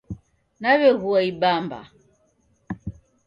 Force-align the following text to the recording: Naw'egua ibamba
Naw'egua 0.61 1.19
ibamba 1.29 1.79